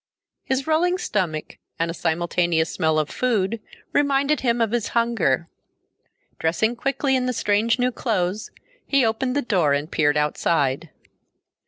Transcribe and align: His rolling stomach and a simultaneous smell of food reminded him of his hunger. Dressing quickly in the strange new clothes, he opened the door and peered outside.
His 0.43 0.65
rolling 0.65 0.97
stomach 0.97 1.59
and 1.77 1.91
a 1.91 1.93
simultaneous 1.93 2.71
smell 2.73 2.97
of 2.97 3.07
food 3.07 3.61
reminded 3.93 4.39
him 4.39 4.59
of 4.59 4.71
his 4.71 4.87
hunger. 4.97 5.47
Dressing 6.39 6.75
quickly 6.75 7.15
in 7.15 7.27
the 7.27 7.33
strange 7.33 7.77
new 7.77 7.91
clothes, 7.91 8.49
he 8.87 9.05
opened 9.05 9.35
the 9.35 9.43
door 9.43 9.73
and 9.73 9.91
peered 9.91 10.17
outside. 10.17 10.89